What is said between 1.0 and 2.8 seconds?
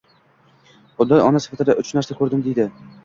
Undan ona sifatida uch narsa ko'rdim deydi: